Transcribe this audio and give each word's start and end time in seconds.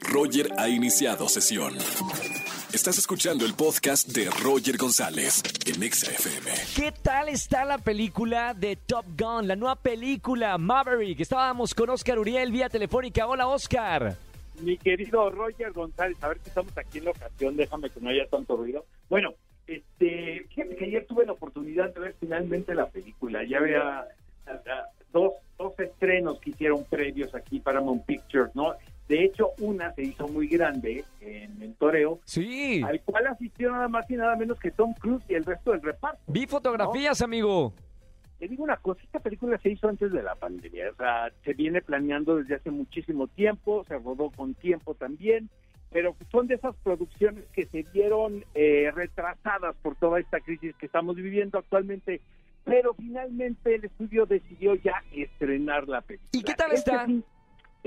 Roger 0.00 0.48
ha 0.58 0.68
iniciado 0.68 1.28
sesión. 1.28 1.74
Estás 2.72 2.98
escuchando 2.98 3.44
el 3.44 3.54
podcast 3.54 4.08
de 4.08 4.30
Roger 4.42 4.76
González 4.76 5.42
en 5.66 5.82
Exa 5.82 6.10
FM. 6.10 6.50
¿Qué 6.76 6.92
tal 7.02 7.28
está 7.28 7.64
la 7.64 7.78
película 7.78 8.54
de 8.54 8.76
Top 8.76 9.04
Gun? 9.18 9.48
La 9.48 9.56
nueva 9.56 9.76
película 9.76 10.56
Maverick. 10.58 11.20
Estábamos 11.20 11.74
con 11.74 11.90
Oscar 11.90 12.18
Uriel 12.18 12.52
vía 12.52 12.68
telefónica. 12.68 13.26
Hola, 13.26 13.48
Oscar. 13.48 14.16
Mi 14.60 14.76
querido 14.76 15.30
Roger 15.30 15.72
González, 15.72 16.16
a 16.22 16.28
ver 16.28 16.38
si 16.42 16.48
estamos 16.48 16.76
aquí 16.76 16.98
en 16.98 17.04
la 17.06 17.10
ocasión, 17.12 17.56
déjame 17.56 17.90
que 17.90 18.00
no 18.00 18.10
haya 18.10 18.26
tanto 18.28 18.56
ruido. 18.56 18.84
Bueno, 19.08 19.34
este, 19.66 20.46
fíjate 20.48 20.76
que 20.76 20.84
ayer 20.86 21.06
tuve 21.06 21.26
la 21.26 21.32
oportunidad 21.32 21.92
de 21.94 22.00
ver 22.00 22.16
finalmente 22.18 22.74
la 22.74 22.88
película. 22.88 23.44
Ya 23.44 23.58
había 23.58 24.06
dos, 25.12 25.32
dos 25.58 25.78
estrenos 25.78 26.40
que 26.40 26.50
hicieron 26.50 26.84
previos 26.84 27.34
aquí 27.34 27.60
para 27.60 27.78
Paramount 27.78 28.04
Pictures, 28.04 28.54
¿no? 28.54 28.74
De 29.08 29.24
hecho, 29.24 29.50
una 29.60 29.92
se 29.94 30.02
hizo 30.02 30.28
muy 30.28 30.46
grande 30.48 31.04
en 31.20 31.62
el 31.62 31.74
toreo, 31.76 32.20
Sí. 32.24 32.82
al 32.84 33.00
cual 33.02 33.26
asistió 33.28 33.70
nada 33.72 33.88
más 33.88 34.08
y 34.10 34.16
nada 34.16 34.36
menos 34.36 34.58
que 34.60 34.70
Tom 34.70 34.92
Cruise 34.94 35.24
y 35.28 35.34
el 35.34 35.44
resto 35.44 35.72
del 35.72 35.80
reparto. 35.82 36.20
Vi 36.26 36.46
fotografías, 36.46 37.22
amigo. 37.22 37.72
Te 38.38 38.46
digo 38.46 38.62
una 38.64 38.76
cosa, 38.76 39.00
esta 39.02 39.18
película 39.18 39.58
se 39.58 39.70
hizo 39.70 39.88
antes 39.88 40.12
de 40.12 40.22
la 40.22 40.34
pandemia, 40.36 40.90
o 40.92 40.94
sea, 40.96 41.32
se 41.44 41.54
viene 41.54 41.80
planeando 41.82 42.36
desde 42.36 42.54
hace 42.54 42.70
muchísimo 42.70 43.26
tiempo, 43.26 43.84
se 43.88 43.98
rodó 43.98 44.30
con 44.30 44.54
tiempo 44.54 44.94
también, 44.94 45.48
pero 45.90 46.14
son 46.30 46.46
de 46.46 46.54
esas 46.56 46.76
producciones 46.84 47.44
que 47.52 47.64
se 47.66 47.82
vieron 47.92 48.44
eh, 48.54 48.92
retrasadas 48.94 49.74
por 49.82 49.96
toda 49.96 50.20
esta 50.20 50.38
crisis 50.40 50.76
que 50.76 50.86
estamos 50.86 51.16
viviendo 51.16 51.58
actualmente, 51.58 52.20
pero 52.62 52.92
finalmente 52.94 53.74
el 53.74 53.86
estudio 53.86 54.26
decidió 54.26 54.74
ya 54.76 55.02
estrenar 55.12 55.88
la 55.88 56.02
película. 56.02 56.28
¿Y 56.32 56.42
qué 56.42 56.54
tal 56.54 56.72
Este 56.72 56.90
está? 56.92 57.06
fin- 57.06 57.24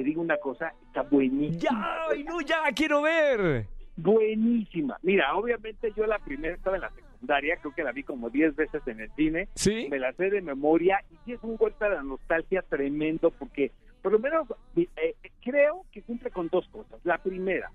te 0.00 0.04
digo 0.04 0.22
una 0.22 0.38
cosa, 0.38 0.72
está 0.86 1.02
buenísima. 1.02 1.60
Ya, 1.60 2.06
ay, 2.10 2.24
no, 2.24 2.40
ya, 2.40 2.62
quiero 2.74 3.02
ver. 3.02 3.66
Buenísima. 3.96 4.96
Mira, 5.02 5.36
obviamente 5.36 5.92
yo 5.94 6.06
la 6.06 6.18
primera 6.18 6.54
estaba 6.54 6.76
en 6.76 6.82
la 6.82 6.90
secundaria, 6.90 7.58
creo 7.58 7.74
que 7.74 7.84
la 7.84 7.92
vi 7.92 8.02
como 8.02 8.30
10 8.30 8.56
veces 8.56 8.80
en 8.86 9.00
el 9.00 9.10
cine. 9.10 9.48
¿Sí? 9.54 9.88
me 9.90 9.98
la 9.98 10.14
sé 10.14 10.30
de 10.30 10.40
memoria 10.40 11.04
y 11.26 11.34
es 11.34 11.40
un 11.42 11.58
golpe 11.58 11.86
la 11.86 12.02
nostalgia 12.02 12.62
tremendo 12.62 13.30
porque 13.30 13.72
por 14.00 14.12
lo 14.12 14.18
menos 14.18 14.48
eh, 14.74 15.16
creo 15.44 15.84
que 15.92 16.00
cumple 16.00 16.30
con 16.30 16.48
dos 16.48 16.66
cosas. 16.68 16.98
La 17.04 17.18
primera, 17.18 17.70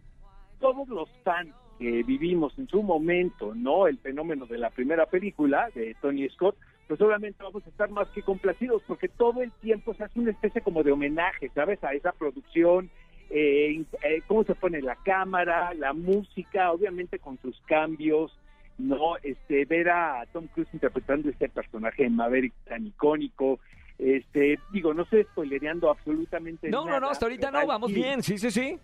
todos 0.60 0.88
los 0.88 1.08
fans 1.23 1.54
que 1.78 2.02
vivimos 2.02 2.58
en 2.58 2.67
su 2.67 2.82
momento, 2.82 3.54
¿no? 3.54 3.86
El 3.86 4.00
fenómeno 4.00 4.48
de 4.48 4.58
la 4.58 4.72
primera 4.72 5.06
película 5.06 5.70
de 5.76 5.95
Tony 6.02 6.28
Scott, 6.30 6.58
pues 6.88 7.02
obviamente 7.02 7.44
vamos 7.44 7.66
a 7.66 7.69
estar 7.69 7.89
más 7.89 8.08
que 8.09 8.22
complacidos 8.22 8.81
porque 8.88 9.08
todo 9.08 9.41
el 9.41 9.52
tiempo 9.53 9.94
se 9.94 10.03
hace 10.03 10.19
una 10.19 10.31
especie 10.31 10.61
como 10.61 10.83
de 10.83 10.92
homenaje, 10.92 11.50
¿sabes? 11.55 11.83
A 11.83 11.94
esa 11.94 12.11
producción, 12.11 12.89
eh, 13.30 13.83
eh, 14.03 14.22
cómo 14.27 14.44
se 14.44 14.55
pone 14.55 14.81
la 14.81 14.95
cámara, 14.97 15.73
la 15.73 15.94
música, 15.94 16.72
obviamente 16.72 17.19
con 17.19 17.39
sus 17.42 17.59
cambios, 17.61 18.38
no 18.77 19.17
este 19.23 19.66
ver 19.66 19.89
a 19.89 20.25
Tom 20.31 20.47
Cruise 20.47 20.73
interpretando 20.73 21.30
este 21.30 21.50
personaje 21.50 22.03
de 22.03 22.09
Maverick 22.09 22.53
tan 22.66 22.86
icónico 22.86 23.59
este 23.97 24.59
digo 24.73 24.94
no 24.94 25.03
estoy 25.03 25.23
spoilereando 25.23 25.89
absolutamente 25.89 26.70
No, 26.70 26.80
no, 26.80 26.88
nada 26.88 26.99
no, 26.99 27.09
hasta 27.09 27.25
ahorita 27.25 27.52
no, 27.52 27.66
vamos 27.66 27.94
bien, 27.94 28.22
sí, 28.22 28.38
sí, 28.38 28.52
sí. 28.52 28.77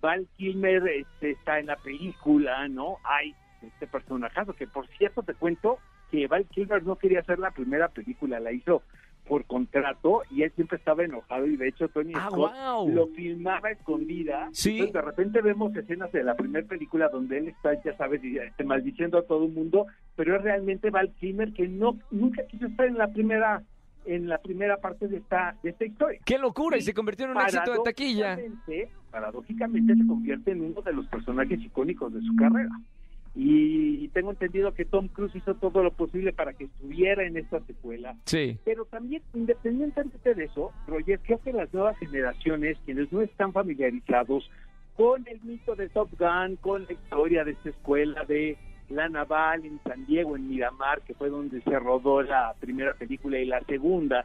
Val 0.00 0.26
Kilmer 0.36 0.88
este, 0.88 1.32
está 1.32 1.58
en 1.58 1.66
la 1.66 1.76
película 1.76 2.66
no 2.68 2.96
hay 3.04 3.34
este 3.60 3.86
personajazo 3.86 4.54
que 4.54 4.66
por 4.66 4.86
cierto 4.96 5.22
te 5.22 5.34
cuento 5.34 5.78
que 6.10 6.26
Val 6.26 6.46
Kilmer 6.46 6.82
no 6.84 6.96
quería 6.96 7.20
hacer 7.20 7.38
la 7.38 7.50
primera 7.50 7.88
película 7.88 8.40
la 8.40 8.52
hizo 8.52 8.82
por 9.26 9.44
contrato 9.44 10.22
y 10.30 10.42
él 10.42 10.52
siempre 10.54 10.78
estaba 10.78 11.02
enojado 11.02 11.46
y 11.46 11.56
de 11.56 11.66
hecho 11.68 11.88
Tony 11.88 12.12
Ah, 12.14 12.28
Scott 12.30 12.52
lo 12.88 13.08
filmaba 13.08 13.70
escondida 13.72 14.48
Sí. 14.52 14.70
entonces, 14.78 14.92
de 14.94 15.02
repente 15.02 15.40
vemos 15.42 15.74
escenas 15.74 16.12
de 16.12 16.22
la 16.22 16.36
primera 16.36 16.64
película 16.66 17.08
donde 17.08 17.38
él 17.38 17.48
está, 17.48 17.70
ya 17.82 17.96
sabes, 17.96 18.22
y, 18.22 18.38
este, 18.38 18.62
maldiciendo 18.62 19.18
a 19.18 19.22
todo 19.26 19.46
el 19.46 19.52
mundo, 19.52 19.86
pero 20.14 20.36
es 20.36 20.42
realmente 20.42 20.90
Val 20.90 21.12
Kilmer 21.18 21.52
que 21.52 21.66
no 21.66 21.98
nunca 22.12 22.44
quiso 22.46 22.66
estar 22.66 22.86
en 22.86 22.98
la 22.98 23.08
primera 23.08 23.62
en 24.04 24.28
la 24.28 24.38
primera 24.38 24.76
parte 24.76 25.08
de 25.08 25.16
esta 25.16 25.56
de 25.64 25.70
esta 25.70 25.84
historia. 25.84 26.20
Qué 26.24 26.38
locura, 26.38 26.76
y 26.76 26.82
se 26.82 26.94
convirtió 26.94 27.24
en 27.26 27.32
un 27.32 27.40
éxito 27.42 27.72
de 27.72 27.78
taquilla. 27.84 28.38
Paradójicamente 29.10 29.96
se 29.96 30.06
convierte 30.06 30.52
en 30.52 30.60
uno 30.60 30.82
de 30.82 30.92
los 30.92 31.06
personajes 31.08 31.60
icónicos 31.60 32.12
de 32.14 32.20
su 32.20 32.36
carrera. 32.36 32.70
Y 33.38 34.08
tengo 34.08 34.30
entendido 34.30 34.72
que 34.72 34.86
Tom 34.86 35.08
Cruise 35.08 35.36
hizo 35.36 35.54
todo 35.56 35.82
lo 35.82 35.90
posible 35.90 36.32
para 36.32 36.54
que 36.54 36.64
estuviera 36.64 37.22
en 37.26 37.36
esta 37.36 37.60
secuela. 37.60 38.16
Sí. 38.24 38.58
Pero 38.64 38.86
también, 38.86 39.22
independientemente 39.34 40.34
de 40.34 40.44
eso, 40.44 40.72
Roger, 40.86 41.20
creo 41.20 41.38
que 41.42 41.52
las 41.52 41.72
nuevas 41.74 41.98
generaciones, 41.98 42.78
quienes 42.86 43.12
no 43.12 43.20
están 43.20 43.52
familiarizados 43.52 44.50
con 44.96 45.28
el 45.28 45.38
mito 45.42 45.76
de 45.76 45.90
Top 45.90 46.08
Gun, 46.18 46.56
con 46.56 46.86
la 46.86 46.92
historia 46.92 47.44
de 47.44 47.52
esta 47.52 47.68
escuela 47.68 48.24
de 48.24 48.56
la 48.88 49.08
naval 49.08 49.64
en 49.64 49.80
San 49.84 50.06
Diego, 50.06 50.36
en 50.36 50.48
Miramar, 50.48 51.02
que 51.02 51.14
fue 51.14 51.28
donde 51.28 51.60
se 51.60 51.78
rodó 51.78 52.22
la 52.22 52.54
primera 52.58 52.94
película 52.94 53.38
y 53.38 53.44
la 53.44 53.60
segunda, 53.64 54.24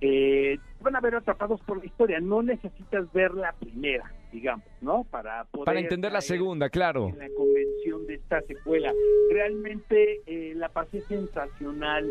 eh, 0.00 0.58
van 0.80 0.96
a 0.96 1.00
ver 1.00 1.14
atrapados 1.14 1.60
por 1.62 1.78
la 1.78 1.86
historia. 1.86 2.20
No 2.20 2.42
necesitas 2.42 3.12
ver 3.12 3.34
la 3.34 3.52
primera, 3.52 4.12
digamos, 4.32 4.66
¿no? 4.80 5.04
Para 5.04 5.44
poder 5.44 5.66
Para 5.66 5.80
entender 5.80 6.12
la 6.12 6.20
segunda, 6.20 6.68
claro. 6.70 7.08
en 7.08 7.18
la 7.18 7.28
convención 7.36 7.99
esta 8.22 8.40
secuela. 8.42 8.92
Realmente 9.30 10.20
eh, 10.26 10.54
la 10.56 10.68
pasé 10.68 11.00
sensacional. 11.02 12.10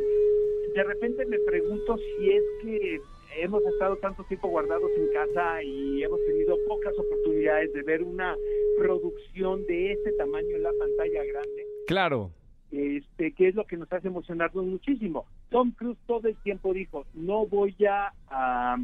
De 0.75 0.84
repente 0.84 1.25
me 1.25 1.40
pregunto 1.40 1.97
si 1.97 2.31
es 2.31 2.44
que 2.62 3.02
hemos 3.38 3.64
estado 3.66 3.96
tanto 3.97 4.24
tiempo 4.25 4.47
guardados 4.50 4.92
en 4.97 5.08
casa 5.14 5.64
y 5.64 6.03
hemos 6.03 6.20
tenido 6.25 6.58
pocas 6.68 6.94
oportunidades 6.97 7.72
de 7.74 7.84
ver 7.84 8.03
una 8.03 8.36
producción 8.78 9.66
de 9.68 9.94
este 9.94 10.12
tamaño 10.14 10.56
en 10.56 10.64
la 10.64 10.72
pantalla 10.78 11.24
grande, 11.25 11.66
Claro. 11.88 12.31
este, 12.72 13.31
que 13.34 13.47
es 13.50 13.56
lo 13.56 13.66
que 13.66 13.78
nos 13.78 13.91
hace 13.94 14.08
emocionarnos 14.08 14.66
muchísimo. 14.66 15.26
Tom 15.50 15.72
Cruise 15.72 15.97
todo 16.08 16.28
el 16.28 16.36
tiempo 16.38 16.74
dijo, 16.74 17.06
no 17.14 17.46
voy 17.46 17.76
a... 17.88 18.76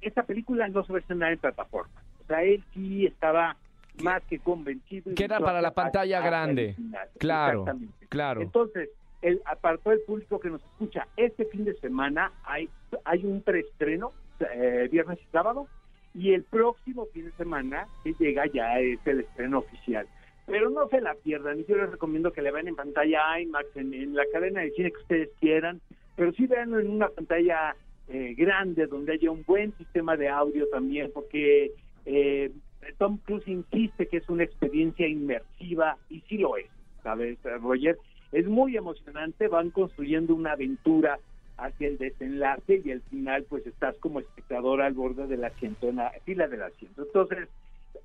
esta 0.00 0.22
película 0.24 0.68
no 0.68 0.84
se 0.84 0.92
va 0.92 0.98
a 0.98 1.02
estrenar 1.02 1.32
en 1.32 1.38
plataforma. 1.38 2.02
O 2.22 2.26
sea, 2.26 2.42
él 2.44 2.62
sí 2.74 3.06
estaba 3.06 3.56
más 4.02 4.22
que 4.24 4.38
convencido. 4.38 5.14
Que 5.14 5.24
era 5.24 5.40
para 5.40 5.60
la 5.60 5.72
pantalla 5.72 6.20
grande. 6.20 6.76
Claro, 7.18 7.64
claro. 8.08 8.42
Entonces, 8.42 8.90
el, 9.22 9.40
apartó 9.44 9.92
el 9.92 10.00
público 10.00 10.40
que 10.40 10.50
nos 10.50 10.62
escucha, 10.62 11.06
este 11.16 11.44
fin 11.46 11.64
de 11.64 11.74
semana 11.74 12.32
hay, 12.44 12.68
hay 13.04 13.24
un 13.24 13.42
preestreno, 13.42 14.12
eh, 14.40 14.88
viernes 14.90 15.18
y 15.20 15.30
sábado, 15.32 15.66
y 16.14 16.32
el 16.32 16.42
próximo 16.44 17.06
fin 17.12 17.26
de 17.26 17.32
semana 17.32 17.86
que 18.02 18.14
llega 18.18 18.46
ya 18.46 18.80
es 18.80 18.98
el 19.06 19.20
estreno 19.20 19.58
oficial. 19.58 20.06
Pero 20.46 20.70
no 20.70 20.88
se 20.88 21.00
la 21.00 21.14
pierdan, 21.14 21.60
y 21.60 21.64
yo 21.66 21.76
les 21.76 21.90
recomiendo 21.90 22.32
que 22.32 22.42
le 22.42 22.50
vean 22.50 22.66
en 22.66 22.74
pantalla 22.74 23.38
IMAX, 23.38 23.76
en, 23.76 23.94
en 23.94 24.14
la 24.14 24.24
cadena 24.32 24.62
de 24.62 24.70
cine 24.72 24.90
que 24.90 24.98
ustedes 24.98 25.28
quieran, 25.38 25.80
pero 26.16 26.32
sí 26.32 26.46
veanlo 26.46 26.80
en 26.80 26.90
una 26.90 27.08
pantalla 27.08 27.76
eh, 28.08 28.34
grande, 28.36 28.86
donde 28.86 29.12
haya 29.12 29.30
un 29.30 29.44
buen 29.44 29.76
sistema 29.78 30.16
de 30.16 30.28
audio 30.28 30.68
también, 30.68 31.12
porque 31.14 31.72
eh, 32.06 32.50
Tom 32.98 33.18
Cruise 33.18 33.46
insiste 33.48 34.06
que 34.08 34.18
es 34.18 34.28
una 34.28 34.44
experiencia 34.44 35.06
inmersiva, 35.06 35.96
y 36.08 36.20
sí 36.22 36.38
lo 36.38 36.56
es, 36.56 36.66
¿sabes, 37.02 37.38
Roger? 37.60 37.98
Es 38.32 38.46
muy 38.46 38.76
emocionante, 38.76 39.48
van 39.48 39.70
construyendo 39.70 40.34
una 40.34 40.52
aventura 40.52 41.18
hacia 41.56 41.88
el 41.88 41.98
desenlace 41.98 42.80
y 42.84 42.90
al 42.90 43.02
final 43.02 43.44
pues 43.44 43.66
estás 43.66 43.96
como 43.98 44.20
espectador 44.20 44.80
al 44.80 44.94
borde 44.94 45.26
del 45.26 45.44
asiento, 45.44 45.88
en 45.88 45.96
la 45.96 46.12
fila 46.24 46.48
del 46.48 46.62
asiento. 46.62 47.02
Entonces, 47.02 47.48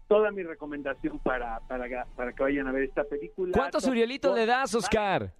toda 0.08 0.32
mi 0.32 0.44
recomendación 0.44 1.20
para, 1.20 1.60
para, 1.68 2.06
para 2.16 2.34
que 2.34 2.44
vayan 2.44 2.68
a 2.68 2.72
ver 2.72 2.84
esta 2.84 3.04
película. 3.04 3.54
¿Cuántos 3.54 3.88
Urielitos 3.88 4.36
le 4.36 4.46
das, 4.46 4.76
Oscar? 4.76 5.32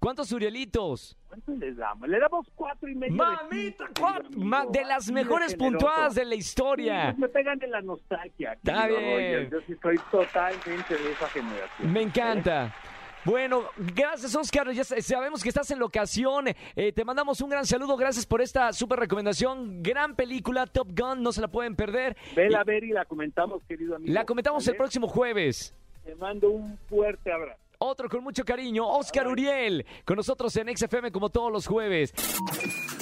¿Cuántos 0.00 0.32
Urielitos? 0.32 1.16
¿Cuántos 1.28 1.58
les 1.58 1.76
damos? 1.76 2.08
Le 2.08 2.18
damos 2.18 2.46
cuatro 2.54 2.88
y 2.88 2.94
medio. 2.94 3.12
de 3.12 3.18
Mamita, 3.18 3.84
cinco, 3.86 4.00
cuatro, 4.00 4.30
ma- 4.38 4.64
de 4.66 4.84
las 4.84 5.10
mejores 5.10 5.54
puntuadas 5.54 6.14
de 6.14 6.24
la 6.24 6.34
historia. 6.34 7.14
me 7.18 7.28
pegan 7.28 7.58
de 7.58 7.68
la 7.68 7.82
nostalgia. 7.82 8.54
Está 8.54 8.86
bien. 8.88 8.98
Roger. 8.98 9.50
Yo 9.50 9.58
sí 9.66 9.72
estoy 9.74 9.98
totalmente 10.10 10.94
de 10.96 11.12
esa 11.12 11.28
generación. 11.28 11.92
Me 11.92 12.00
encanta. 12.02 12.74
Bueno, 13.26 13.64
gracias 13.76 14.34
Oscar, 14.34 14.70
ya 14.72 14.82
sa- 14.82 14.98
sabemos 15.02 15.42
que 15.42 15.50
estás 15.50 15.70
en 15.70 15.78
locación, 15.78 16.46
Eh, 16.74 16.90
te 16.92 17.04
mandamos 17.04 17.38
un 17.42 17.50
gran 17.50 17.66
saludo, 17.66 17.94
gracias 17.98 18.24
por 18.24 18.40
esta 18.40 18.72
super 18.72 18.98
recomendación, 18.98 19.82
gran 19.82 20.16
película 20.16 20.66
Top 20.66 20.88
Gun, 20.98 21.22
no 21.22 21.30
se 21.30 21.42
la 21.42 21.48
pueden 21.48 21.76
perder. 21.76 22.16
Vela 22.34 22.60
a 22.60 22.64
ver 22.64 22.82
y 22.82 22.92
la 22.92 23.04
comentamos, 23.04 23.62
querido 23.64 23.96
amigo. 23.96 24.10
la 24.14 24.24
comentamos 24.24 24.66
el 24.68 24.76
próximo 24.76 25.06
jueves. 25.06 25.74
Te 26.02 26.14
mando 26.14 26.48
un 26.48 26.78
fuerte 26.88 27.30
abrazo. 27.30 27.60
Otro 27.82 28.10
con 28.10 28.22
mucho 28.22 28.44
cariño, 28.44 28.86
Oscar 28.86 29.26
Uriel, 29.26 29.86
con 30.04 30.16
nosotros 30.16 30.54
en 30.56 30.76
XFM 30.76 31.10
como 31.10 31.30
todos 31.30 31.50
los 31.50 31.66
jueves. 31.66 32.12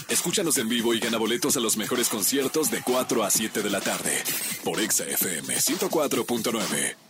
Escúchanos 0.09 0.57
en 0.59 0.69
vivo 0.69 0.95
y 0.95 1.01
gana 1.01 1.19
boletos 1.19 1.57
a 1.57 1.61
los 1.61 1.77
mejores 1.77 2.09
conciertos 2.09 2.71
de 2.71 2.81
4 2.83 3.25
a 3.25 3.29
7 3.29 3.61
de 3.61 3.71
la 3.71 3.81
tarde 3.81 4.23
por 4.65 4.79
Exa 4.79 5.05
FM 5.05 5.53
104.9. 5.53 7.08